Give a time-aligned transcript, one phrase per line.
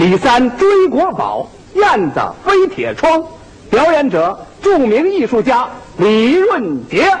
[0.00, 3.22] 李三追国宝，燕子飞铁窗。
[3.68, 7.12] 表演者：著名艺术家李润杰。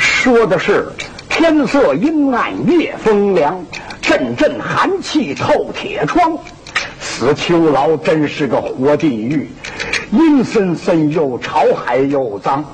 [0.00, 0.90] 说的是
[1.28, 3.62] 天色阴暗，夜风凉，
[4.00, 6.38] 阵阵寒气透铁窗。
[7.20, 9.50] 死囚牢真是个活地狱，
[10.10, 12.64] 阴森森又潮还又脏。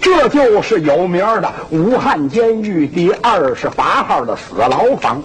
[0.00, 5.22] 这就是有名的武汉监狱第二十八号的死牢房。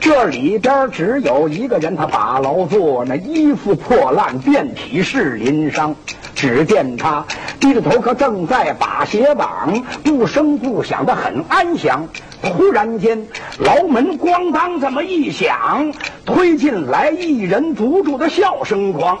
[0.00, 5.94] 这里边只有一个人，他把牢坐，那衣服破烂，遍体是鳞伤。
[6.34, 7.24] 只见他
[7.60, 12.08] 低着头，可正在把鞋绑，不声不响的很安详。
[12.42, 13.26] 突然间，
[13.58, 15.92] 牢门咣当这么一响，
[16.24, 19.18] 推进来一人足足的笑声狂，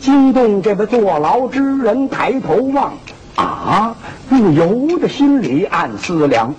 [0.00, 2.92] 惊动这个坐牢之人抬头望，
[3.36, 3.94] 啊，
[4.28, 6.54] 不由得心里暗思量：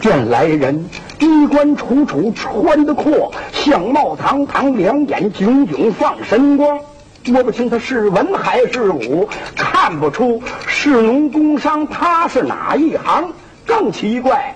[0.00, 0.86] 见来人
[1.20, 6.78] 衣冠楚楚，穿得阔，相貌堂堂，两眼炯炯放神光。
[7.26, 13.32] 摸不清他是文还是武，看不出是农工商，他是哪一行？
[13.68, 14.54] 更奇怪，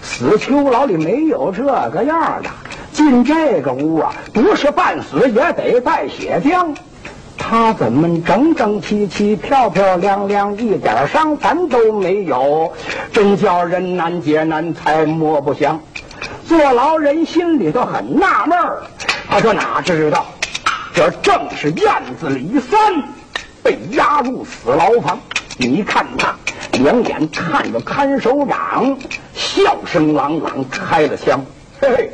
[0.00, 2.48] 死囚牢里没有这个样的。
[2.92, 6.74] 进这个屋啊，不是半死也得带血浆。
[7.36, 12.72] 他怎么整整齐齐、漂漂亮亮，一点伤残都没有？
[13.12, 15.78] 真叫人难解难猜，摸不详。
[16.46, 18.82] 坐牢人心里头很纳闷儿，
[19.28, 20.24] 他说哪知道。
[20.94, 22.78] 这正是燕子李三
[23.62, 25.18] 被押入死牢房。
[25.58, 26.34] 你看他
[26.82, 28.96] 两眼看着看守长，
[29.34, 31.44] 笑声朗朗，开了枪。
[31.80, 32.10] 嘿嘿，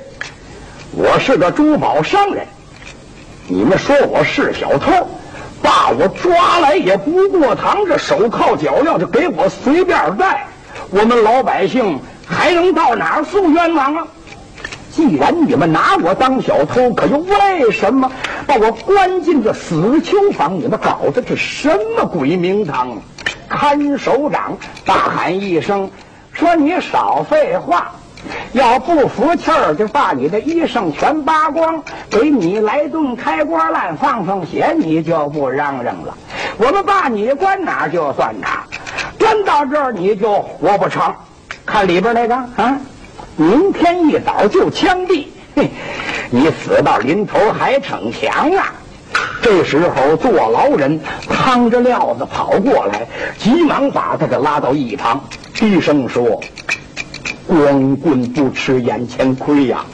[0.93, 2.47] 我是个珠宝商人，
[3.49, 5.09] 你们说我是小偷，
[5.63, 10.47] 把我抓来也不过堂，这手铐脚镣就给我随便戴，
[10.91, 14.07] 我们老百姓还能到哪儿诉冤枉啊？
[14.93, 18.11] 既然你们拿我当小偷，可又为什么
[18.47, 20.59] 把我关进这死囚房？
[20.59, 23.01] 你们搞的是什么鬼名堂？
[23.51, 24.57] 看守长
[24.87, 25.91] 大喊一声，
[26.33, 27.91] 说：“你少废话！
[28.53, 36.17] 要不服气儿，就把你的衣裳全扒光，给你来顿开锅烂，放放血，你就不嚷嚷了。
[36.59, 38.63] 我们把你关哪儿就算哪儿，
[39.19, 41.13] 关到这儿你就活不成。
[41.67, 42.79] 看里边那个啊。”
[43.37, 45.25] 明天一早就枪毙，
[45.57, 45.71] 嘿，
[46.31, 48.75] 你死到临头还逞强啊！
[49.43, 53.07] 这时候坐牢人趟着料子跑过来，
[53.39, 55.25] 急忙把他给拉到一旁，
[55.55, 56.41] 低声说
[57.47, 59.85] ：“光棍不吃眼前亏呀！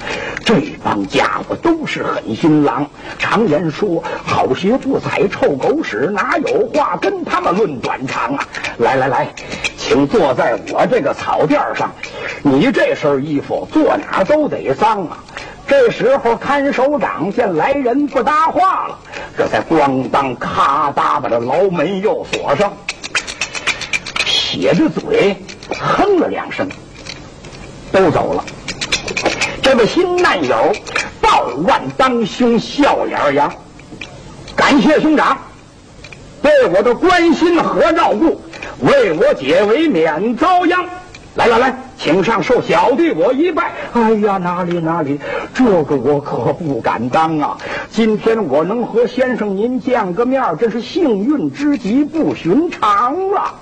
[0.44, 2.86] 这帮家伙都是狠心狼。
[3.18, 8.46] 常言说，好鞋不踩臭狗屎，哪有话跟他们论短长啊？
[8.78, 9.34] 来来来，
[9.76, 11.90] 请坐在我这个草垫上。”
[12.42, 15.18] 你这身衣服坐哪都得脏啊！
[15.68, 18.98] 这时候看守长见来人不搭话了，
[19.36, 22.72] 这才咣当咔嗒把这牢门又锁上，
[24.24, 25.36] 撇着嘴
[25.78, 26.68] 哼了两声，
[27.90, 28.44] 都走了。
[29.60, 30.72] 这位新难友
[31.20, 33.52] 抱万当胸，笑脸扬，
[34.54, 35.36] 感谢兄长
[36.42, 38.40] 对我的关心和照顾，
[38.80, 40.86] 为我解围免遭殃。
[41.34, 43.72] 来来来，请上受小弟我一拜。
[43.92, 45.20] 哎呀，哪里哪里，
[45.56, 47.56] 这个我可不敢当啊！
[47.90, 53.54] 今天我能和先生您见个面，真是幸运之极，不寻常了。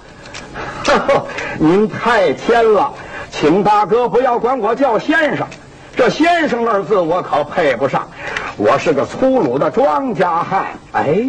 [0.84, 2.92] 呵呵，您太谦了，
[3.30, 5.46] 请大哥不要管我叫先生，
[5.94, 8.08] 这先生二字我可配不上，
[8.56, 10.66] 我是个粗鲁的庄稼汉。
[10.90, 11.24] 哎，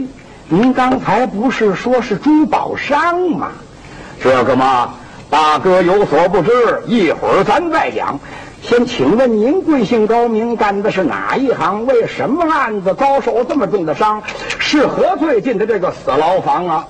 [0.50, 3.50] 您刚才不是说是珠宝商吗？
[4.20, 4.96] 这个嘛。
[5.28, 8.20] 大哥有所不知，一会儿咱再讲。
[8.68, 11.86] 先请问您贵姓高明，干的是哪一行？
[11.86, 14.24] 为什么案子遭受这么重的伤？
[14.58, 16.88] 是何罪进的这个死牢房啊？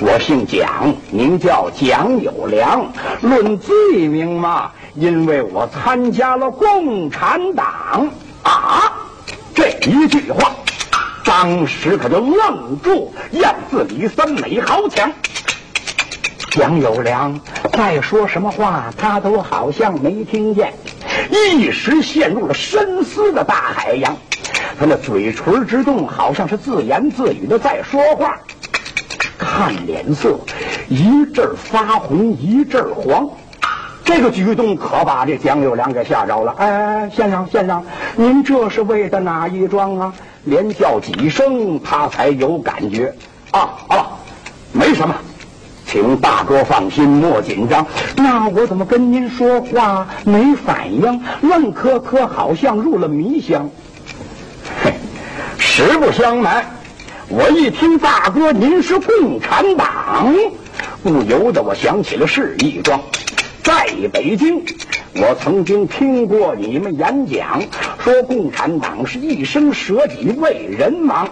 [0.00, 2.90] 我姓蒋，名叫蒋有良。
[3.20, 3.74] 论罪
[4.08, 8.08] 名嘛，因为我参加了共产党
[8.42, 8.90] 啊！
[9.54, 10.52] 这一句话，
[11.22, 13.12] 当时可就愣住。
[13.32, 15.12] 燕字李三美豪强。
[16.52, 17.40] 蒋有良
[17.72, 20.72] 再说什么话，他都好像没听见，
[21.30, 24.16] 一时陷入了深思的大海洋。
[24.78, 28.36] 他那嘴唇之动，好像是自言自语的在说话。
[29.38, 30.38] 看脸色，
[30.88, 33.28] 一阵发红，一阵黄。
[34.04, 36.54] 这个举动可把这蒋有良给吓着了。
[36.58, 37.84] 哎，先生，先生，
[38.16, 40.14] 您这是为的哪一桩啊？
[40.44, 43.14] 连叫几声，他才有感觉。
[43.50, 44.06] 啊啊，
[44.72, 45.14] 没什么，
[45.94, 47.86] 请大哥放心，莫紧张。
[48.16, 51.22] 那我怎么跟您说话没反应？
[51.40, 53.70] 愣磕磕，好像入了迷香。
[54.82, 54.92] 嘿，
[55.56, 56.64] 实不相瞒，
[57.28, 60.34] 我一听大哥您是共产党，
[61.04, 63.00] 不由得我想起了是义庄。
[63.62, 64.64] 在北京，
[65.16, 67.62] 我曾经听过你们演讲，
[68.00, 71.28] 说共产党是一生舍己为人忙，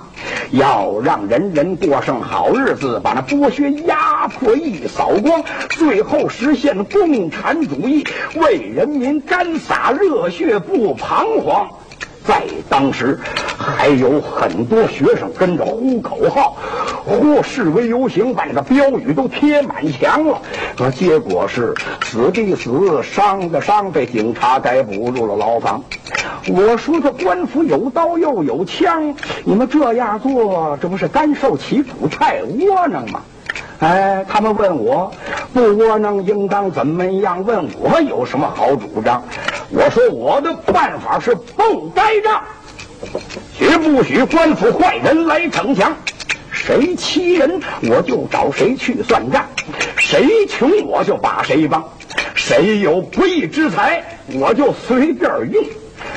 [0.53, 8.07] 要让人人过上好日子，把那剥削压迫一扫光，最后实现共产主义，
[8.37, 11.69] 为人民干洒热血不彷徨。
[12.25, 13.19] 在当时，
[13.59, 16.57] 还有很多学生跟着呼口号，
[17.05, 20.41] 或示威游行，把那个标语都贴满墙了。
[20.77, 25.83] 可结果是死的死，伤的伤，被警察逮捕入了牢房。
[26.49, 29.15] 我说这官府有刀又有枪，
[29.45, 33.23] 你们这样做，这不是甘受其苦，太窝囊吗？
[33.81, 35.13] 哎，他们问我
[35.53, 37.45] 不窝囊应当怎么样？
[37.45, 39.23] 问我有什么好主张？
[39.71, 42.43] 我说我的办法是不该账，
[43.57, 45.93] 绝不许官府坏人来逞强。
[46.65, 49.43] 谁欺人，我就找谁去算账；
[49.97, 51.83] 谁穷，我就把谁帮；
[52.35, 54.05] 谁有不义之财，
[54.35, 55.65] 我就随便用；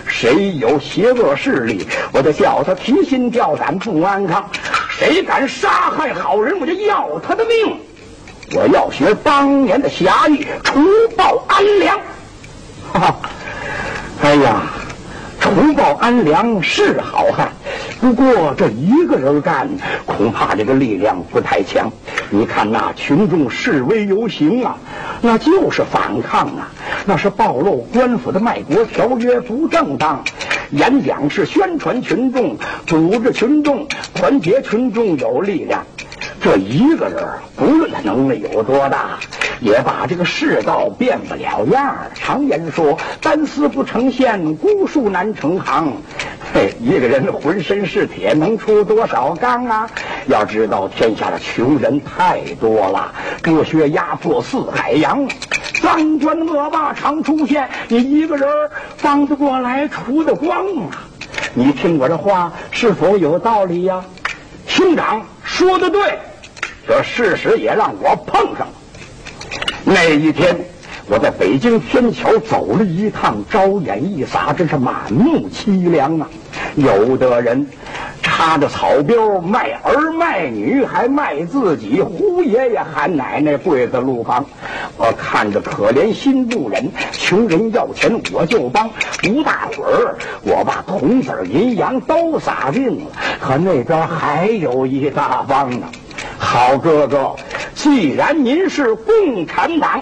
[0.06, 4.48] 谁有邪恶势力，我就叫他提心吊胆不安康。
[4.98, 7.80] 谁敢杀害好人，我就要他的命！
[8.56, 10.80] 我要学当年的侠义，除
[11.18, 12.00] 暴安良。
[12.94, 13.16] 哈哈，
[14.22, 14.62] 哎呀，
[15.40, 17.52] 除暴安良是好汉，
[18.02, 19.70] 不过这一个人干，
[20.06, 21.92] 恐怕这个力量不太强。
[22.30, 24.78] 你看那群众示威游行啊，
[25.22, 26.72] 那就是反抗啊，
[27.06, 30.24] 那是暴露官府的卖国条约不正当。
[30.72, 35.86] 演讲是宣传群众，组织群众，团结群众有力量。
[36.42, 37.24] 这一个人，
[37.56, 39.20] 不论他能力有多大，
[39.62, 45.94] 也把这个世道变不了样常言说：“单丝不成线，孤树难成行。”
[46.80, 49.90] 一个人浑身是铁，能出多少钢啊？
[50.28, 53.14] 要知道，天下的穷人太多了，
[53.44, 55.28] 剥削压迫似海洋。
[55.82, 58.48] 脏官恶霸常出现，你一个人
[59.02, 60.92] 帮得过来，除得光吗？
[61.54, 64.04] 你听我这话是否有道理呀？
[64.66, 66.18] 兄长说的对，
[66.88, 68.74] 这事实也让我碰上了。
[69.84, 70.56] 那一天，
[71.08, 76.28] 我在北京天桥走了一趟，招眼一洒，真是满目凄凉啊！
[76.76, 77.68] 有的人。
[78.22, 84.44] 插着草标卖儿卖女，还卖自己，呼爷爷喊奶奶跪在路旁。
[84.98, 88.90] 我看着可怜心不忍，穷人要钱我就帮。
[89.22, 95.88] 不大会儿，我把铜子银洋都撒尽了，可那边还有一大帮呢。
[96.38, 97.36] 好哥哥，
[97.76, 100.02] 既然您是共产党，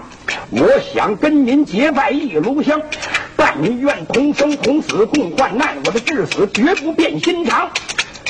[0.49, 2.81] 我想跟您结拜一炉香，
[3.45, 7.69] 但愿同生同死共患难，我的至死绝不变心肠。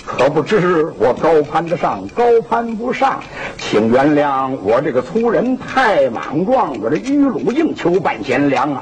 [0.03, 3.21] 可不知我高攀得上，高攀不上，
[3.59, 8.81] 请原谅我这个粗人太莽撞，我这迂鲁硬求半贤良啊！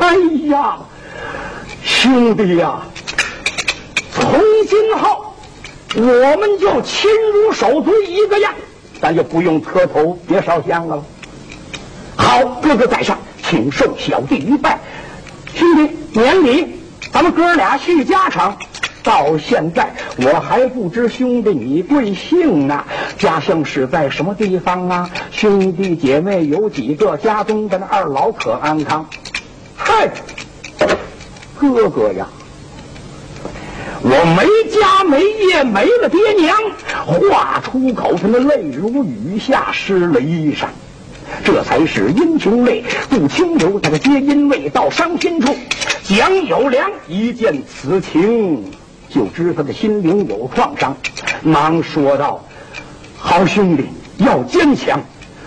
[0.00, 0.14] 哎
[0.50, 0.76] 呀，
[1.82, 2.82] 兄弟呀，
[4.12, 4.38] 从
[4.68, 5.34] 今后
[5.96, 8.52] 我们就亲如手足一个样，
[9.00, 11.02] 咱就不用磕头别烧香了。
[12.16, 14.78] 好，哥哥在上，请受小弟一拜。
[15.54, 16.66] 兄弟，免礼，
[17.12, 18.56] 咱们哥俩叙家常。
[19.02, 22.82] 到现在我还不知兄弟你贵姓呢？
[23.18, 25.10] 家乡是在什么地方啊？
[25.30, 27.16] 兄弟姐妹有几个？
[27.18, 29.06] 家中的那二老可安康？
[29.76, 30.10] 嗨，
[31.58, 32.26] 哥哥呀，
[34.00, 36.56] 我没家没业没了爹娘，
[37.06, 40.64] 话出口他那泪如雨下湿了衣裳，
[41.44, 45.54] 这才是英雄泪不轻流，他的皆因未到伤心处。
[46.02, 48.64] 蒋友良一见此情。
[49.10, 50.96] 就知他的心灵有创伤，
[51.42, 52.42] 忙说道
[53.16, 53.84] ：“好兄弟，
[54.16, 54.98] 要坚强，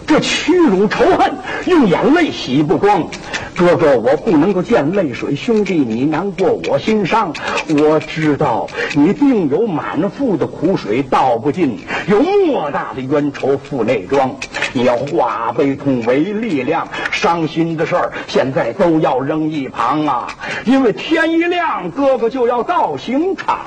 [0.05, 1.33] 这屈辱仇恨
[1.65, 3.09] 用眼泪洗不光。
[3.57, 7.33] 哥哥，我不能够见泪水，兄弟你难过我心伤。
[7.69, 14.35] 我知道你定有满腹的苦水倒不尽，有莫大的冤仇负内装。”
[14.73, 20.27] 你要化悲痛为力量，伤心的事儿现在都要扔一旁啊！
[20.65, 23.57] 因为天一亮，哥哥就要到刑场，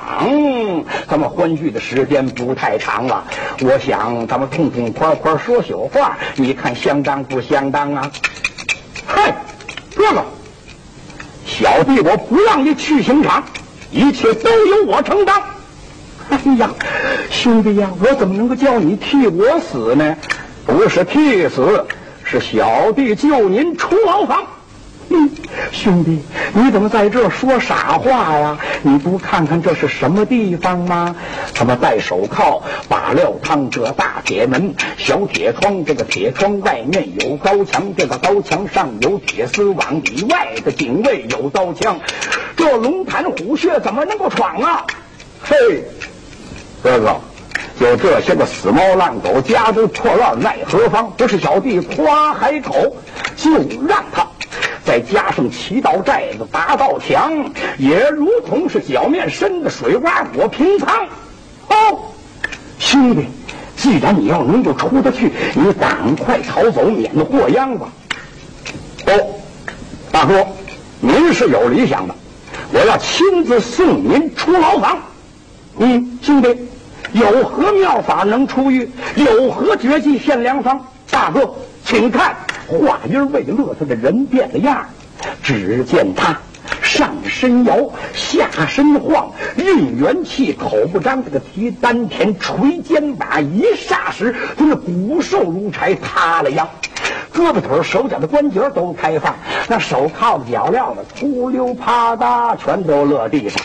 [1.09, 3.25] 咱们欢聚的时间不太长了。
[3.61, 8.11] 我想咱们痛痛快快说宿话，你看相当不相当啊？
[9.05, 9.35] 嗨，
[10.01, 10.25] 哥哥，
[11.45, 13.43] 小弟我不让你去刑场，
[13.91, 15.39] 一切都由我承担。
[16.29, 16.71] 哎呀，
[17.29, 20.17] 兄弟呀，我怎么能够叫你替我死呢？
[20.65, 21.85] 不是替死，
[22.23, 24.43] 是小弟救您出牢房。
[25.71, 26.21] 兄弟，
[26.53, 28.57] 你怎么在这说傻话呀？
[28.81, 31.15] 你不看看这是什么地方吗？
[31.53, 41.99] 他妈戴手铐，把料汤这大铁门，小铁窗，这个铁窗外面有高墙，这个高墙上有铁丝网，里外的警卫有刀枪，
[42.55, 44.85] 这龙潭虎穴怎么能够闯啊？
[45.43, 45.83] 嘿，
[46.81, 47.15] 哥哥，
[47.79, 51.11] 就这些个死猫烂狗，家中破烂奈何方？
[51.11, 52.95] 不是小弟夸海口，
[53.35, 53.51] 就
[53.87, 54.27] 让他。
[54.83, 57.31] 再加上七道寨子、八道墙，
[57.77, 61.05] 也如同是脚面深的水洼我平仓。
[61.69, 61.99] 哦，
[62.79, 63.27] 兄弟，
[63.77, 67.89] 既然你要能够出得去，你赶快逃走，免得祸殃吧。
[69.05, 69.35] 哦，
[70.11, 70.45] 大哥，
[70.99, 72.15] 您是有理想的，
[72.73, 74.97] 我要亲自送您出牢房。
[75.77, 76.67] 嗯，兄弟，
[77.13, 78.89] 有何妙法能出狱？
[79.15, 80.85] 有何绝技现良方？
[81.09, 81.53] 大哥，
[81.85, 82.35] 请看。
[82.67, 84.85] 话音未落，他的人变了样
[85.43, 86.37] 只见他
[86.81, 96.69] 上身摇，下身晃，运元气，口不张，这个提丹田，捶肩膀，一霎时，他那骨瘦如柴，塌了腰，
[97.33, 99.35] 胳膊腿、手脚的关节都开放，
[99.67, 103.61] 那手铐子脚镣子，呼溜啪嗒，全都落地上。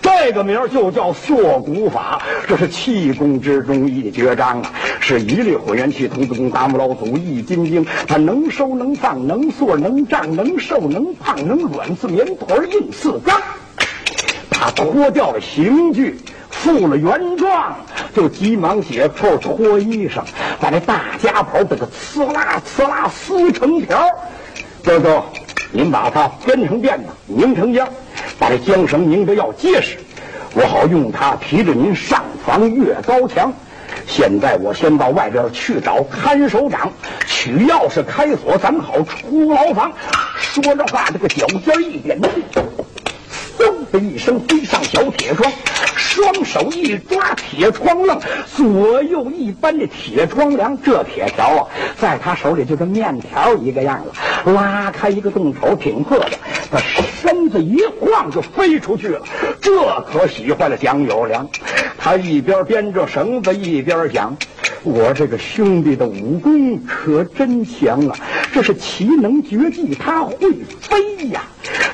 [0.00, 4.70] 这个名就叫缩骨法，这是气功之中一绝章啊！
[5.06, 13.38] 是一粒混元气，童子功，达摩老祖易筋经，它能收能放，能缩能胀，能瘦能胖，能软似棉团，硬似钢。
[14.50, 16.18] 他脱掉了刑具，
[16.48, 17.76] 复了原状，
[18.16, 20.22] 就急忙解扣脱衣裳，
[20.58, 24.08] 把那大家袍这个呲啦呲啦撕成条。
[24.82, 25.22] 哥哥，
[25.70, 27.86] 您把它编成辫子，拧成浆，
[28.38, 29.98] 把这缰绳拧得要结实，
[30.54, 33.52] 我好用它提着您上房越高墙。
[34.06, 36.92] 现在我先到外边去找看守长，
[37.26, 39.92] 取钥匙开锁，咱好出牢房。
[40.38, 42.28] 说着话，这个脚尖一点地，
[43.58, 45.52] 嗖的一声飞上小铁窗，
[45.96, 48.20] 双手一抓铁窗楞，
[48.54, 50.80] 左右一扳这铁窗梁。
[50.82, 51.66] 这铁条啊，
[52.00, 56.30] 在他手里就跟面条一个样了，拉开一个洞口，挺破的。
[56.70, 59.20] 他身子一晃就飞出去了，
[59.60, 59.70] 这
[60.02, 61.48] 可喜坏了蒋友良。
[62.04, 64.36] 他一边编着绳子，一边想
[64.84, 68.14] ：“我这个兄弟的武功可真强啊！
[68.52, 70.36] 这是奇能绝技，他会
[70.82, 71.40] 飞呀！”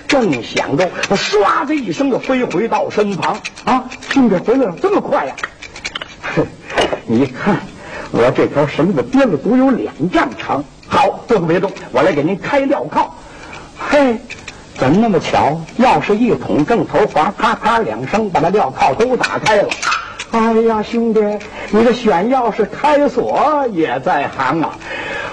[0.09, 3.40] 正想着，他唰的一声就飞回到身旁。
[3.62, 5.37] 啊，兄弟回来了，这么快呀！
[6.35, 6.45] 哼，
[7.07, 7.61] 你看
[8.11, 10.64] 我这条绳子编了足有两丈长。
[10.88, 13.14] 好，哥哥别动，我来给您开镣铐。
[13.79, 14.17] 嘿。
[14.75, 15.61] 怎么那么巧？
[15.79, 19.69] 钥匙一捅正头，滑咔咔两声，把那镣铐都打开了。
[20.32, 21.20] 哎呀，兄弟，
[21.70, 24.78] 你这选钥匙开锁也在行啊！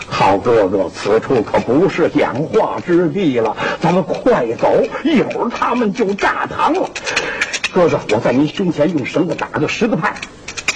[0.07, 6.89] 好哥哥，此处可不是讲话之地了，咱们快走，一会儿他们就炸堂了。
[7.71, 10.15] 哥哥，我在您胸前用绳子打个十字派。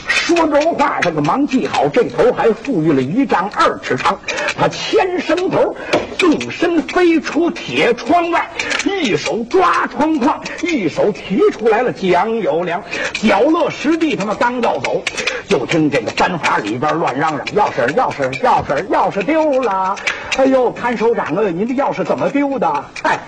[0.08, 4.20] 说着话，这个忙系好，这头还富裕了一丈二尺长。
[4.56, 5.76] 他牵绳头，
[6.22, 8.48] 纵身飞出铁窗外，
[8.86, 12.84] 一手抓窗框，一手提出来了蒋友良。
[13.14, 15.02] 脚落实地，他妈刚要走，
[15.48, 19.96] 就听这个毡房里边乱嚷嚷：“钥匙，钥匙，钥匙，钥匙丢了！”
[20.38, 22.86] 哎呦，看守长啊，您的钥匙怎么丢的？
[23.02, 23.20] 嗨，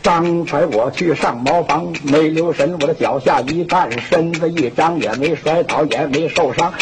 [0.00, 6.72] 刚才我去上茅房，没留神，我的脚下一绊，身子一张，也没摔倒，也没受伤，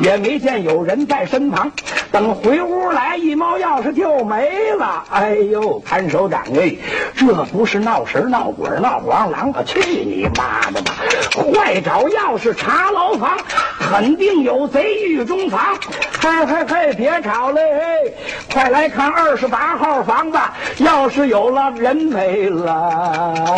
[0.00, 1.72] 也没见有人在身旁。
[2.12, 5.04] 等回屋来，一猫钥匙就没了。
[5.14, 6.74] 哎呦，看守长哎，
[7.14, 9.62] 这不是闹神闹鬼闹黄狼我？
[9.62, 10.92] 去你妈的吧！
[11.52, 13.38] 快找钥匙查牢房，
[13.78, 15.76] 肯定有贼狱中藏。
[16.20, 17.60] 嘿嘿嘿，别吵了，
[18.52, 20.38] 快来看二十八号房子，
[20.78, 23.54] 钥匙有了，人没了。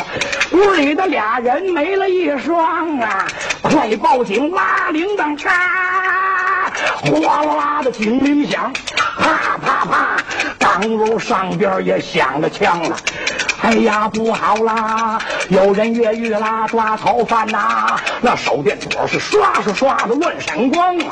[0.53, 3.27] 屋里的俩人没了一双啊！
[3.63, 5.49] 快报警，拉铃铛，嚓！
[7.23, 8.71] 哗啦啦的警铃响，
[9.19, 10.17] 啪啪啪，
[10.67, 12.97] 当屋上边也响了枪了。
[13.63, 15.17] 哎呀，不好啦！
[15.49, 17.97] 有人越狱啦，抓逃犯呐！
[18.21, 21.07] 那手电筒是刷刷刷的乱闪光啊！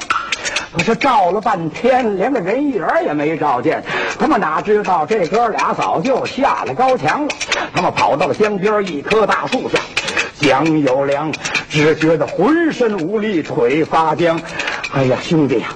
[0.77, 3.85] 可是照了半天，连个人影也没照见。
[4.19, 7.29] 他们哪知道这哥俩早就下了高墙了？
[7.73, 9.79] 他们跑到了江边一棵大树下，
[10.41, 11.33] 蒋有良
[11.71, 14.41] 只觉得浑身无力，腿发僵。
[14.93, 15.69] 哎呀，兄弟呀，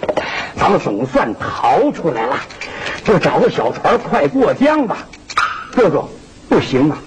[0.57, 2.37] 咱们总算逃出来了，
[3.05, 4.99] 就找个小船快过江吧。
[5.75, 6.09] 哥哥，
[6.49, 6.99] 不行啊，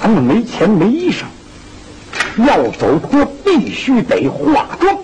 [0.00, 1.24] 咱们没钱没衣裳。
[2.46, 4.96] 要走脱必须得化妆。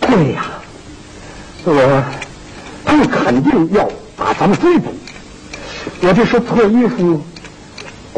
[0.00, 0.44] 对呀，
[1.64, 2.04] 我
[2.84, 4.92] 他们肯定要把咱们追捕。
[6.00, 7.24] 我这身破衣服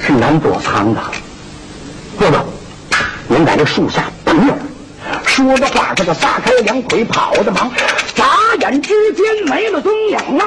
[0.00, 1.00] 是难躲藏的。
[2.18, 2.44] 哥哥，
[3.28, 4.58] 您在这树下等一会儿。
[5.24, 7.70] 说着话，这个撒开两腿跑的忙，
[8.14, 8.24] 眨
[8.56, 10.44] 眼之间没了踪影了。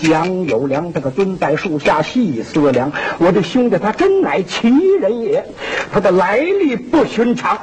[0.00, 4.68] 蒋有良这个蹲在树下细思量，我这兄弟他真乃奇
[5.00, 5.44] 人也，
[5.92, 7.58] 他的来历不寻常。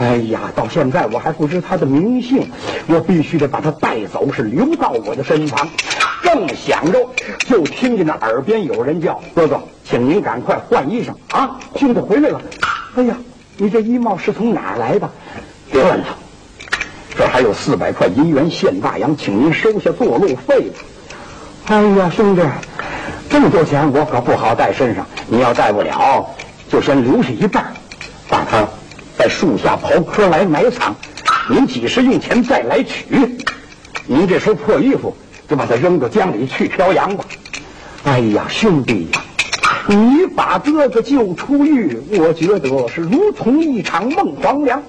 [0.00, 2.50] 哎呀，到现在我还不知他的名姓，
[2.86, 5.68] 我必须得把他带走，是留到我的身旁。
[6.22, 6.98] 正想着，
[7.46, 11.58] 就听见那耳边有人叫：“哥哥，请您赶快换衣裳啊！
[11.76, 12.40] 兄弟回来了。”
[12.96, 13.16] 哎呀，
[13.56, 15.10] 你这衣帽是从哪儿来的？
[15.70, 16.06] 别问了，
[17.38, 20.72] 还有四百块银元现大洋，请您收下过路费。
[21.66, 22.42] 哎呀，兄弟，
[23.30, 25.06] 这么多钱我可不好带身上。
[25.28, 26.28] 你要带不了，
[26.68, 27.72] 就先留下一半，
[28.28, 28.66] 把它
[29.16, 30.96] 在树下刨坑来埋藏。
[31.48, 33.06] 您几时用钱再来取？
[34.08, 35.16] 您这身破衣服
[35.48, 37.24] 就把它扔到江里去漂洋吧。
[38.02, 39.22] 哎呀，兄弟呀，
[39.86, 44.82] 你把哥哥救出狱，我觉得是如同一场梦黄粱。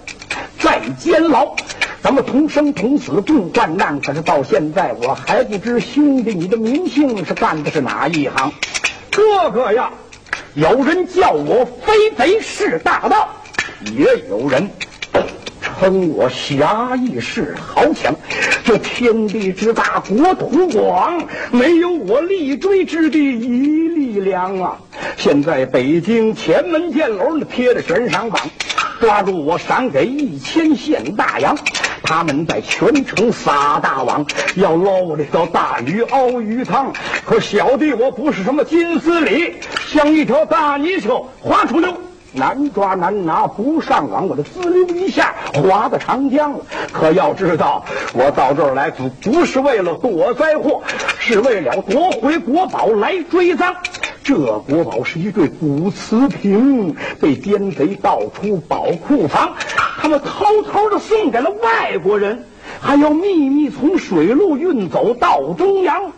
[0.57, 1.55] 在监牢。
[2.01, 8.51] 咱们同生同死共患难，可是到现在我还不知兄弟你的名姓是干的是哪一行？
[9.11, 9.91] 哥哥呀，
[10.53, 13.29] 有人叫我飞贼是大盗，
[13.93, 14.69] 也有人
[15.61, 18.15] 称我侠义是豪强。
[18.63, 24.77] 这天地之大，国土广，没有我立锥之地一力量啊！
[25.17, 28.39] 现在北京前门箭楼那贴着悬赏榜，
[28.99, 31.57] 抓住我赏给一千现大洋。
[32.03, 34.25] 他们在全城撒大网，
[34.55, 36.91] 要捞我这条大鱼熬鱼汤。
[37.25, 39.55] 可小弟我不是什么金丝鲤，
[39.87, 41.93] 像一条大泥鳅滑出溜，
[42.33, 46.59] 难抓难拿不上网，我的滋溜一下滑到长江了。
[46.91, 50.81] 可要知道，我到这儿来不不是为了躲灾祸，
[51.19, 53.75] 是为了夺回国宝来追赃。
[54.29, 59.55] 这国宝是一对古瓷瓶，被奸贼盗出宝库房。
[59.99, 62.45] 他们偷偷的送给了外国人，
[62.79, 66.11] 还要秘密从水路运走到中央。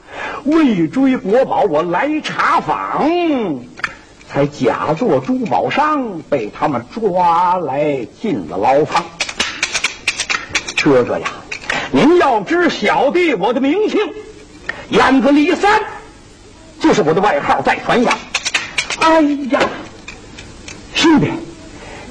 [0.43, 3.10] 为追国宝，我来查访，
[4.28, 9.06] 才假作珠宝商，被他们抓来进了牢房。
[10.84, 11.30] 哥哥呀，
[11.91, 14.02] 您要知小弟我的名姓，
[14.89, 15.82] 燕子李三，
[16.82, 18.17] 就是我的外号，在传扬。
[19.00, 19.60] 哎呀，
[20.96, 21.32] 兄弟，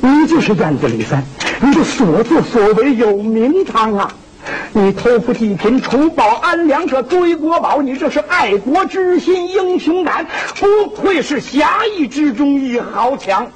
[0.00, 1.22] 你就是燕子李三。
[1.60, 4.14] 你的所作所为有名堂啊！
[4.72, 10.24] 你偷富济贫，除暴安良，这追国宝，你这是爱国之心，英雄胆，
[10.58, 13.46] 不愧是侠义之中一豪强。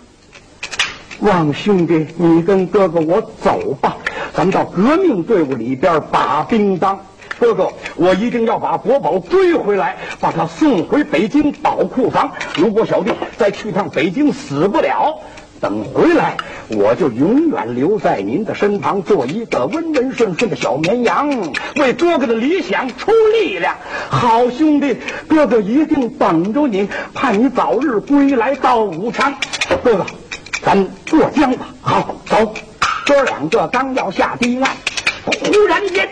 [1.21, 3.97] 望兄弟，你跟哥哥我走吧，
[4.35, 7.01] 咱们到革命队伍里边把兵当。
[7.45, 12.33] 哥哥，我一定要把国宝追回来，把他送回北京宝库房。
[12.57, 15.21] 如果小弟再去趟北京死不了。
[15.61, 21.29] 等回来，我就永远留在您的身旁，做一个温温顺顺的小绵羊，
[21.77, 23.77] 为哥哥的理想出力量。
[24.09, 24.97] 好兄弟，
[25.29, 29.35] 哥哥一定等着你，盼你早日归来到武昌。
[29.83, 30.07] 哥哥，
[30.63, 31.67] 咱过江吧。
[31.83, 32.55] 好，走。
[33.07, 34.71] 哥两个刚要下堤岸，
[35.27, 36.09] 忽然间。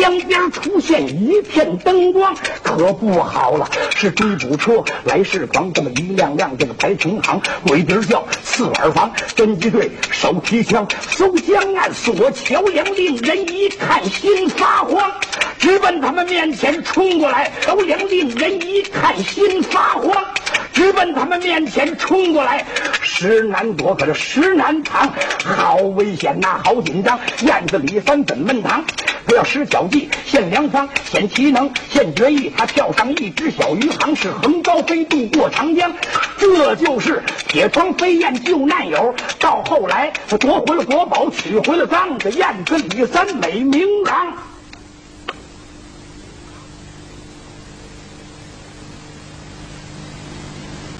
[0.00, 15.10] 江边出现一片灯光，可不好了，是追捕车来势狂，这么一辆辆这个排成行，鬼笛叫，刺耳房，侦缉队手提枪搜江岸锁桥梁，令人一看心发慌，
[15.58, 20.24] 直奔他们面前冲过来，桥梁令人一看心发慌，
[20.72, 22.64] 直奔他们面前冲过来，
[23.02, 25.12] 实难躲，可是实难藏，
[25.44, 28.84] 好危险呐，好紧张，燕子李三怎么藏？
[29.28, 32.50] 不要施小计，献良方，显奇能，现绝艺。
[32.56, 35.92] 他跳上一只小鱼航，是横高飞渡过长江。
[36.38, 39.14] 这就是铁窗飞燕救难友。
[39.38, 44.47] 到后来，他夺回了国宝，取回了赃，这燕子李三美名扬。